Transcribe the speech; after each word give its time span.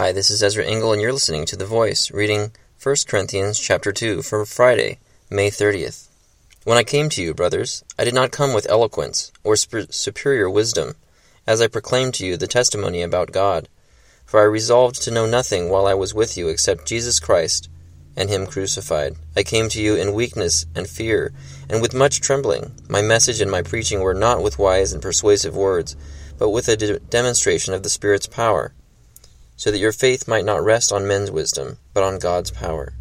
Hi, 0.00 0.12
this 0.12 0.30
is 0.30 0.44
Ezra 0.44 0.64
Engel, 0.64 0.92
and 0.92 1.02
you're 1.02 1.12
listening 1.12 1.44
to 1.46 1.56
The 1.56 1.66
Voice, 1.66 2.12
reading 2.12 2.52
1 2.80 2.96
Corinthians 3.08 3.58
chapter 3.58 3.90
2 3.90 4.22
for 4.22 4.46
Friday, 4.46 5.00
May 5.28 5.50
30th. 5.50 6.06
When 6.62 6.78
I 6.78 6.84
came 6.84 7.08
to 7.08 7.20
you, 7.20 7.34
brothers, 7.34 7.82
I 7.98 8.04
did 8.04 8.14
not 8.14 8.30
come 8.30 8.54
with 8.54 8.70
eloquence 8.70 9.32
or 9.42 9.56
sp- 9.58 9.90
superior 9.90 10.48
wisdom, 10.48 10.94
as 11.48 11.60
I 11.60 11.66
proclaimed 11.66 12.14
to 12.14 12.24
you 12.24 12.36
the 12.36 12.46
testimony 12.46 13.02
about 13.02 13.32
God. 13.32 13.68
For 14.24 14.38
I 14.38 14.44
resolved 14.44 15.02
to 15.02 15.10
know 15.10 15.26
nothing 15.26 15.68
while 15.68 15.88
I 15.88 15.94
was 15.94 16.14
with 16.14 16.36
you 16.36 16.46
except 16.46 16.86
Jesus 16.86 17.18
Christ 17.18 17.68
and 18.16 18.30
Him 18.30 18.46
crucified. 18.46 19.16
I 19.36 19.42
came 19.42 19.68
to 19.70 19.82
you 19.82 19.96
in 19.96 20.14
weakness 20.14 20.64
and 20.76 20.88
fear, 20.88 21.32
and 21.68 21.82
with 21.82 21.92
much 21.92 22.20
trembling. 22.20 22.70
My 22.88 23.02
message 23.02 23.40
and 23.40 23.50
my 23.50 23.62
preaching 23.62 23.98
were 23.98 24.14
not 24.14 24.44
with 24.44 24.60
wise 24.60 24.92
and 24.92 25.02
persuasive 25.02 25.56
words, 25.56 25.96
but 26.38 26.50
with 26.50 26.68
a 26.68 26.76
de- 26.76 27.00
demonstration 27.00 27.74
of 27.74 27.82
the 27.82 27.90
Spirit's 27.90 28.28
power 28.28 28.72
so 29.58 29.72
that 29.72 29.78
your 29.78 29.92
faith 29.92 30.28
might 30.28 30.44
not 30.44 30.64
rest 30.64 30.92
on 30.92 31.06
men's 31.06 31.32
wisdom, 31.32 31.76
but 31.92 32.04
on 32.04 32.20
God's 32.20 32.52
power. 32.52 32.94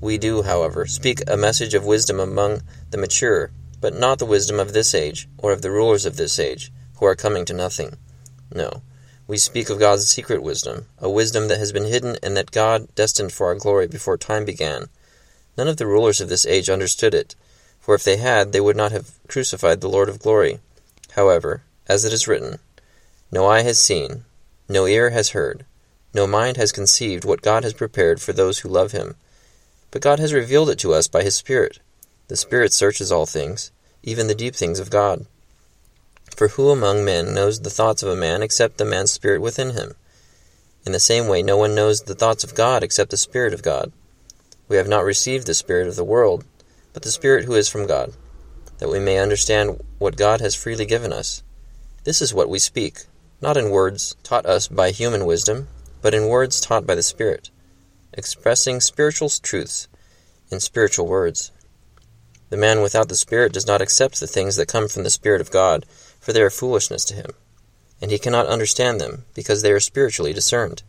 We 0.00 0.16
do, 0.16 0.42
however, 0.42 0.86
speak 0.86 1.20
a 1.28 1.36
message 1.36 1.74
of 1.74 1.84
wisdom 1.84 2.18
among 2.18 2.62
the 2.90 2.96
mature, 2.96 3.50
but 3.78 3.94
not 3.94 4.18
the 4.18 4.24
wisdom 4.24 4.58
of 4.58 4.72
this 4.72 4.94
age, 4.94 5.28
or 5.36 5.52
of 5.52 5.60
the 5.60 5.70
rulers 5.70 6.06
of 6.06 6.16
this 6.16 6.38
age, 6.38 6.72
who 6.98 7.04
are 7.04 7.14
coming 7.14 7.44
to 7.44 7.52
nothing. 7.52 7.98
No, 8.54 8.80
we 9.26 9.36
speak 9.36 9.68
of 9.68 9.78
God's 9.78 10.08
secret 10.08 10.42
wisdom, 10.42 10.86
a 10.98 11.10
wisdom 11.10 11.48
that 11.48 11.58
has 11.58 11.72
been 11.72 11.84
hidden 11.84 12.16
and 12.22 12.36
that 12.38 12.50
God 12.52 12.88
destined 12.94 13.32
for 13.34 13.48
our 13.48 13.54
glory 13.54 13.86
before 13.86 14.16
time 14.16 14.46
began. 14.46 14.88
None 15.58 15.68
of 15.68 15.76
the 15.76 15.86
rulers 15.86 16.22
of 16.22 16.30
this 16.30 16.46
age 16.46 16.70
understood 16.70 17.12
it, 17.12 17.36
for 17.80 17.94
if 17.94 18.02
they 18.02 18.16
had, 18.16 18.52
they 18.52 18.62
would 18.62 18.76
not 18.76 18.92
have 18.92 19.10
crucified 19.28 19.82
the 19.82 19.90
Lord 19.90 20.08
of 20.08 20.20
glory. 20.20 20.58
However, 21.16 21.64
as 21.86 22.06
it 22.06 22.14
is 22.14 22.26
written, 22.26 22.60
No 23.30 23.46
eye 23.46 23.62
has 23.62 23.78
seen, 23.78 24.24
no 24.68 24.86
ear 24.86 25.10
has 25.10 25.30
heard, 25.30 25.66
no 26.14 26.26
mind 26.26 26.58
has 26.58 26.72
conceived 26.72 27.24
what 27.24 27.40
God 27.40 27.64
has 27.64 27.72
prepared 27.72 28.20
for 28.20 28.32
those 28.32 28.58
who 28.58 28.68
love 28.68 28.92
him. 28.92 29.16
But 29.90 30.02
God 30.02 30.18
has 30.18 30.32
revealed 30.32 30.68
it 30.68 30.78
to 30.80 30.92
us 30.92 31.08
by 31.08 31.22
his 31.22 31.36
Spirit. 31.36 31.78
The 32.28 32.36
Spirit 32.36 32.72
searches 32.72 33.10
all 33.10 33.26
things, 33.26 33.70
even 34.02 34.26
the 34.26 34.34
deep 34.34 34.54
things 34.54 34.78
of 34.78 34.90
God. 34.90 35.26
For 36.36 36.48
who 36.48 36.70
among 36.70 37.04
men 37.04 37.34
knows 37.34 37.60
the 37.60 37.70
thoughts 37.70 38.02
of 38.02 38.08
a 38.08 38.16
man 38.16 38.42
except 38.42 38.78
the 38.78 38.84
man's 38.84 39.12
spirit 39.12 39.40
within 39.40 39.70
him? 39.70 39.94
In 40.84 40.92
the 40.92 41.00
same 41.00 41.28
way, 41.28 41.42
no 41.42 41.56
one 41.56 41.74
knows 41.74 42.02
the 42.02 42.14
thoughts 42.14 42.42
of 42.42 42.54
God 42.54 42.82
except 42.82 43.10
the 43.10 43.16
Spirit 43.16 43.54
of 43.54 43.62
God. 43.62 43.92
We 44.68 44.76
have 44.76 44.88
not 44.88 45.04
received 45.04 45.46
the 45.46 45.54
Spirit 45.54 45.88
of 45.88 45.96
the 45.96 46.04
world, 46.04 46.44
but 46.92 47.02
the 47.02 47.10
Spirit 47.10 47.44
who 47.44 47.54
is 47.54 47.68
from 47.68 47.86
God, 47.86 48.14
that 48.78 48.88
we 48.88 48.98
may 48.98 49.18
understand 49.18 49.80
what 49.98 50.16
God 50.16 50.40
has 50.40 50.54
freely 50.54 50.86
given 50.86 51.12
us. 51.12 51.42
This 52.04 52.20
is 52.20 52.34
what 52.34 52.48
we 52.48 52.58
speak, 52.58 53.04
not 53.40 53.56
in 53.56 53.70
words 53.70 54.16
taught 54.22 54.44
us 54.44 54.66
by 54.68 54.90
human 54.90 55.24
wisdom 55.24 55.68
but 56.02 56.12
in 56.12 56.28
words 56.28 56.60
taught 56.60 56.86
by 56.86 56.94
the 56.94 57.02
Spirit, 57.02 57.50
expressing 58.12 58.80
spiritual 58.80 59.30
truths 59.30 59.88
in 60.50 60.60
spiritual 60.60 61.06
words. 61.06 61.50
The 62.50 62.56
man 62.58 62.82
without 62.82 63.08
the 63.08 63.14
Spirit 63.14 63.54
does 63.54 63.66
not 63.66 63.80
accept 63.80 64.20
the 64.20 64.26
things 64.26 64.56
that 64.56 64.68
come 64.68 64.88
from 64.88 65.04
the 65.04 65.10
Spirit 65.10 65.40
of 65.40 65.50
God, 65.50 65.86
for 66.20 66.34
they 66.34 66.42
are 66.42 66.50
foolishness 66.50 67.04
to 67.06 67.14
him, 67.14 67.30
and 68.02 68.10
he 68.10 68.18
cannot 68.18 68.46
understand 68.46 69.00
them, 69.00 69.24
because 69.34 69.62
they 69.62 69.72
are 69.72 69.80
spiritually 69.80 70.34
discerned. 70.34 70.82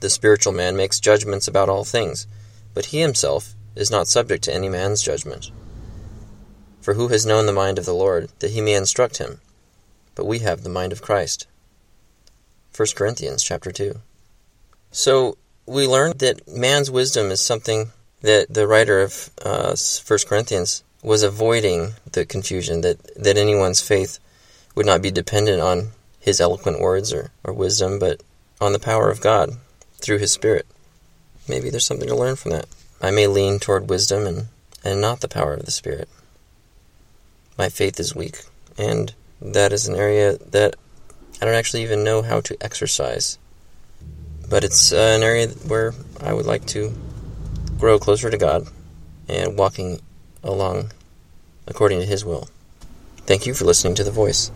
The 0.00 0.10
spiritual 0.10 0.52
man 0.52 0.76
makes 0.76 1.00
judgments 1.00 1.48
about 1.48 1.70
all 1.70 1.84
things, 1.84 2.26
but 2.74 2.86
he 2.86 3.00
himself 3.00 3.54
is 3.74 3.90
not 3.90 4.08
subject 4.08 4.44
to 4.44 4.54
any 4.54 4.68
man's 4.68 5.02
judgment. 5.02 5.50
For 6.82 6.94
who 6.94 7.08
has 7.08 7.24
known 7.24 7.46
the 7.46 7.52
mind 7.52 7.78
of 7.78 7.86
the 7.86 7.94
Lord, 7.94 8.28
that 8.40 8.50
he 8.50 8.60
may 8.60 8.74
instruct 8.74 9.16
him? 9.16 9.40
But 10.14 10.26
we 10.26 10.40
have 10.40 10.62
the 10.62 10.68
mind 10.68 10.92
of 10.92 11.00
Christ. 11.00 11.46
1 12.76 12.88
Corinthians 12.96 13.42
chapter 13.42 13.70
2. 13.70 14.00
So 14.90 15.36
we 15.66 15.86
learned 15.86 16.18
that 16.18 16.48
man's 16.48 16.90
wisdom 16.90 17.30
is 17.30 17.40
something 17.40 17.90
that 18.22 18.52
the 18.52 18.66
writer 18.66 19.00
of 19.00 19.30
uh, 19.44 19.76
1 20.06 20.18
Corinthians 20.26 20.82
was 21.02 21.22
avoiding 21.22 21.92
the 22.12 22.24
confusion 22.24 22.80
that, 22.80 22.98
that 23.14 23.36
anyone's 23.36 23.80
faith 23.80 24.18
would 24.74 24.86
not 24.86 25.02
be 25.02 25.10
dependent 25.10 25.60
on 25.60 25.90
his 26.18 26.40
eloquent 26.40 26.80
words 26.80 27.12
or, 27.12 27.30
or 27.44 27.52
wisdom, 27.52 27.98
but 27.98 28.22
on 28.60 28.72
the 28.72 28.78
power 28.78 29.10
of 29.10 29.20
God 29.20 29.50
through 30.00 30.18
his 30.18 30.32
Spirit. 30.32 30.66
Maybe 31.46 31.70
there's 31.70 31.86
something 31.86 32.08
to 32.08 32.16
learn 32.16 32.36
from 32.36 32.52
that. 32.52 32.66
I 33.00 33.10
may 33.10 33.26
lean 33.26 33.58
toward 33.58 33.90
wisdom 33.90 34.26
and, 34.26 34.46
and 34.82 35.00
not 35.00 35.20
the 35.20 35.28
power 35.28 35.54
of 35.54 35.66
the 35.66 35.70
Spirit. 35.70 36.08
My 37.58 37.68
faith 37.68 38.00
is 38.00 38.16
weak, 38.16 38.38
and 38.78 39.12
that 39.40 39.72
is 39.72 39.86
an 39.86 39.94
area 39.94 40.38
that 40.38 40.74
I 41.40 41.44
don't 41.44 41.54
actually 41.54 41.82
even 41.82 42.04
know 42.04 42.22
how 42.22 42.40
to 42.40 42.56
exercise. 42.60 43.38
But 44.48 44.64
it's 44.64 44.92
uh, 44.92 45.14
an 45.16 45.22
area 45.22 45.48
where 45.48 45.94
I 46.20 46.32
would 46.32 46.46
like 46.46 46.66
to 46.66 46.92
grow 47.78 47.98
closer 47.98 48.30
to 48.30 48.36
God 48.36 48.68
and 49.28 49.56
walking 49.56 50.00
along 50.42 50.92
according 51.66 52.00
to 52.00 52.06
His 52.06 52.24
will. 52.24 52.48
Thank 53.26 53.46
you 53.46 53.54
for 53.54 53.64
listening 53.64 53.94
to 53.96 54.04
The 54.04 54.10
Voice. 54.10 54.50